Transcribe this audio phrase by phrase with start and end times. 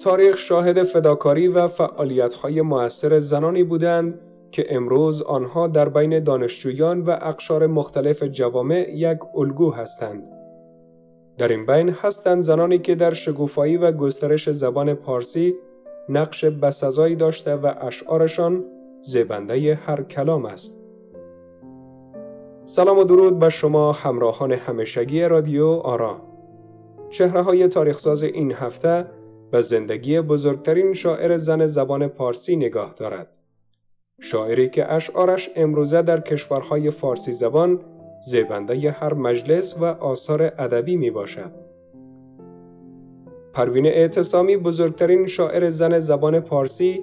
[0.00, 4.20] تاریخ شاهد فداکاری و فعالیت‌های موثر زنانی بودند
[4.50, 10.22] که امروز آنها در بین دانشجویان و اقشار مختلف جوامع یک الگو هستند.
[11.38, 15.54] در این بین هستند زنانی که در شگوفایی و گسترش زبان پارسی
[16.08, 18.64] نقش بسزایی داشته و اشعارشان
[19.02, 20.84] زبنده هر کلام است.
[22.64, 26.16] سلام و درود به شما همراهان همیشگی رادیو آرا.
[27.10, 29.06] چهره های تاریخساز این هفته
[29.50, 33.28] به زندگی بزرگترین شاعر زن زبان پارسی نگاه دارد.
[34.20, 37.80] شاعری که اشعارش امروزه در کشورهای فارسی زبان
[38.26, 41.52] زیبنده هر مجلس و آثار ادبی می باشد.
[43.52, 47.00] پروین اعتصامی بزرگترین شاعر زن زبان پارسی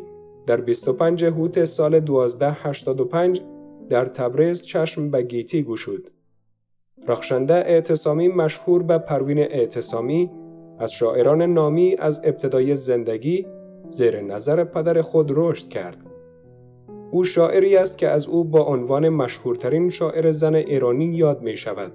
[0.48, 3.42] در 25 هوت سال 1285
[3.90, 6.12] در تبریز چشم به گیتی گشود.
[7.08, 10.32] رخشنده اعتصامی مشهور به پروین اعتصامی
[10.80, 13.48] از شاعران نامی از ابتدای زندگی
[13.90, 15.98] زیر نظر پدر خود رشد کرد.
[17.12, 21.92] او شاعری است که از او با عنوان مشهورترین شاعر زن ایرانی یاد می شود.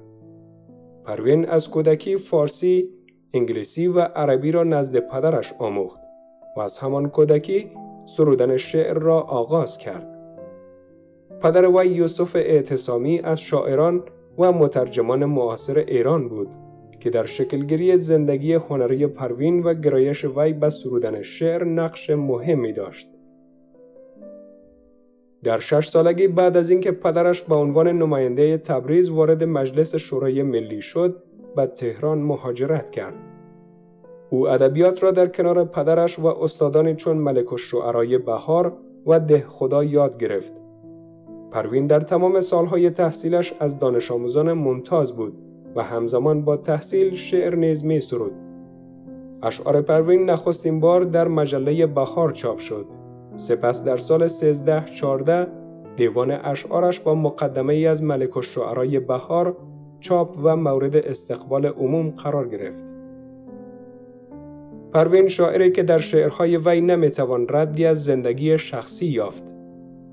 [1.05, 2.88] پروین از کودکی فارسی،
[3.34, 6.00] انگلیسی و عربی را نزد پدرش آموخت
[6.56, 7.70] و از همان کودکی
[8.16, 10.08] سرودن شعر را آغاز کرد.
[11.41, 14.03] پدر وی یوسف اعتصامی از شاعران
[14.38, 16.48] و مترجمان معاصر ایران بود
[17.03, 23.09] که در شکلگیری زندگی هنری پروین و گرایش وی به سرودن شعر نقش مهمی داشت.
[25.44, 30.83] در شش سالگی بعد از اینکه پدرش به عنوان نماینده تبریز وارد مجلس شورای ملی
[30.83, 31.22] شد
[31.56, 33.14] به تهران مهاجرت کرد.
[34.31, 38.72] او ادبیات را در کنار پدرش و استادانی چون ملک الشعرای بهار
[39.06, 40.53] و ده خدا یاد گرفت.
[41.50, 47.55] پروین در تمام سالهای تحصیلش از دانش آموزان ممتاز بود و همزمان با تحصیل شعر
[47.55, 48.33] نیز می سرود.
[49.42, 52.87] اشعار پروین نخستین بار در مجله بهار چاپ شد
[53.37, 55.47] سپس در سال 1314
[55.97, 59.56] دیوان اشعارش با مقدمه ای از ملک الشعرای بهار
[60.00, 62.94] چاپ و مورد استقبال عموم قرار گرفت.
[64.93, 69.44] پروین شاعری که در شعرهای وی نمی‌توان ردی از زندگی شخصی یافت.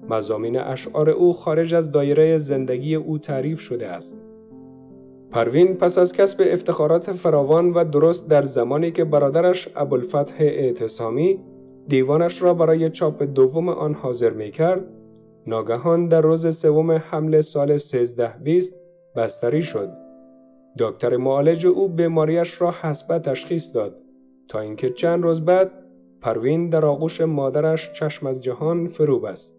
[0.09, 4.28] مزامین اشعار او خارج از دایره زندگی او تعریف شده است.
[5.31, 11.39] پروین پس از کسب افتخارات فراوان و درست در زمانی که برادرش ابوالفتح اعتصامی
[11.87, 14.85] دیوانش را برای چاپ دوم آن حاضر می کرد،
[15.47, 18.81] ناگهان در روز سوم حمل سال 1320
[19.15, 19.89] بستری شد.
[20.79, 23.95] دکتر معالج او بیماریش را حسبه تشخیص داد
[24.47, 25.71] تا اینکه چند روز بعد
[26.21, 29.55] پروین در آغوش مادرش چشم از جهان فرو بست.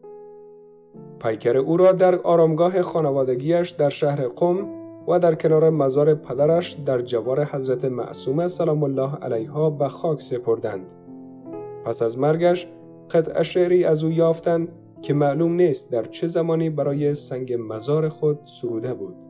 [1.22, 7.02] پیکر او را در آرامگاه خانوادگیش در شهر قم و در کنار مزار پدرش در
[7.02, 10.92] جوار حضرت معصومه سلام الله علیها به خاک سپردند.
[11.84, 12.66] پس از مرگش
[13.10, 14.68] قطع شعری از او یافتند
[15.02, 19.29] که معلوم نیست در چه زمانی برای سنگ مزار خود سروده بود.